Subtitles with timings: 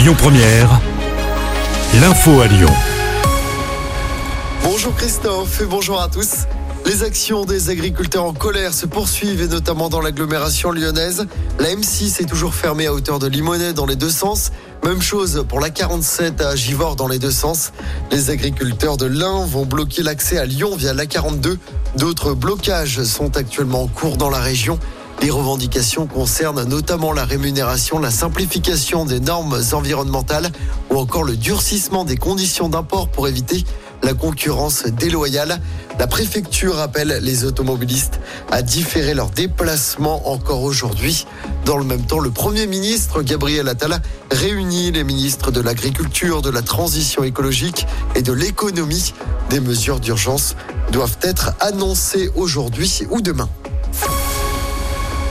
[0.00, 0.80] Lyon Première,
[2.00, 2.72] l'info à Lyon.
[4.64, 6.46] Bonjour Christophe et bonjour à tous.
[6.86, 11.26] Les actions des agriculteurs en colère se poursuivent et notamment dans l'agglomération lyonnaise.
[11.58, 14.52] La M6 est toujours fermée à hauteur de Limonest dans les deux sens.
[14.84, 17.72] Même chose pour la 47 à Givors dans les deux sens.
[18.10, 21.58] Les agriculteurs de l'Ain vont bloquer l'accès à Lyon via la 42.
[21.98, 24.78] D'autres blocages sont actuellement en cours dans la région.
[25.22, 30.50] Les revendications concernent notamment la rémunération, la simplification des normes environnementales
[30.90, 33.64] ou encore le durcissement des conditions d'import pour éviter
[34.02, 35.60] la concurrence déloyale.
[35.98, 38.18] La préfecture appelle les automobilistes
[38.50, 41.26] à différer leur déplacement encore aujourd'hui.
[41.66, 44.00] Dans le même temps, le Premier ministre Gabriel Attal
[44.30, 49.12] réunit les ministres de l'Agriculture, de la Transition écologique et de l'économie.
[49.50, 50.56] Des mesures d'urgence
[50.92, 53.50] doivent être annoncées aujourd'hui ou demain.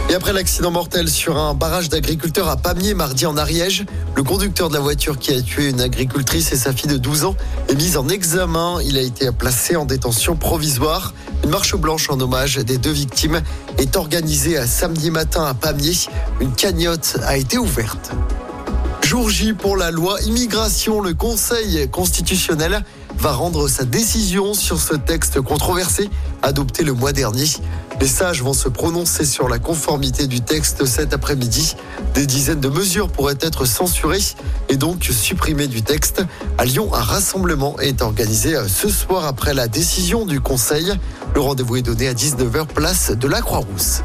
[0.09, 4.69] Et après l'accident mortel sur un barrage d'agriculteurs à Pamiers mardi en Ariège, le conducteur
[4.69, 7.35] de la voiture qui a tué une agricultrice et sa fille de 12 ans
[7.67, 8.79] est mis en examen.
[8.83, 11.13] Il a été placé en détention provisoire.
[11.43, 13.39] Une marche blanche en hommage des deux victimes
[13.77, 16.07] est organisée à samedi matin à Pamiers.
[16.41, 18.09] Une cagnotte a été ouverte.
[19.03, 22.83] Jour J pour la loi immigration, le Conseil constitutionnel
[23.19, 26.09] va rendre sa décision sur ce texte controversé
[26.41, 27.45] adopté le mois dernier.
[28.01, 31.75] Les sages vont se prononcer sur la conformité du texte cet après-midi.
[32.13, 34.23] Des dizaines de mesures pourraient être censurées
[34.69, 36.23] et donc supprimées du texte.
[36.57, 40.93] À Lyon, un rassemblement est organisé ce soir après la décision du Conseil.
[41.35, 44.01] Le rendez-vous est donné à 19h place de la Croix-Rousse.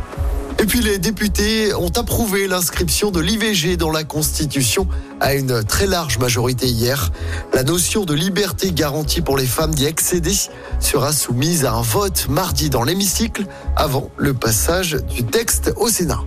[0.64, 4.88] Et puis les députés ont approuvé l'inscription de l'IVG dans la Constitution
[5.20, 7.10] à une très large majorité hier.
[7.52, 10.32] La notion de liberté garantie pour les femmes d'y accéder
[10.80, 13.44] sera soumise à un vote mardi dans l'hémicycle
[13.76, 16.22] avant le passage du texte au Sénat.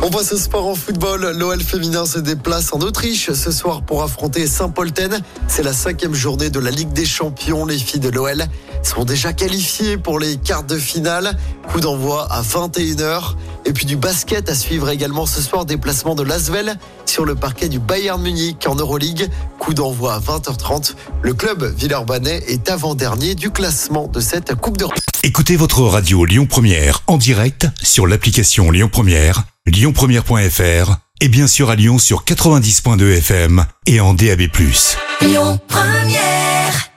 [0.00, 1.32] On passe au sport en football.
[1.36, 5.20] L'OL féminin se déplace en Autriche ce soir pour affronter Saint-Polten.
[5.48, 7.66] C'est la cinquième journée de la Ligue des Champions.
[7.66, 8.44] Les filles de l'OL
[8.84, 11.36] sont déjà qualifiées pour les quarts de finale.
[11.72, 13.34] Coup d'envoi à 21h.
[13.68, 15.66] Et puis du basket à suivre également ce soir.
[15.66, 19.28] Déplacement de Lasvel sur le parquet du Bayern Munich en Euroleague.
[19.58, 20.94] Coup d'envoi à 20h30.
[21.20, 24.96] Le club Villeurbanais est avant-dernier du classement de cette Coupe d'Europe.
[25.22, 31.68] Écoutez votre radio Lyon Première en direct sur l'application Lyon Première, lyonpremière.fr et bien sûr
[31.68, 34.48] à Lyon sur 90.2 FM et en DAB+.
[35.20, 36.90] Lyon Première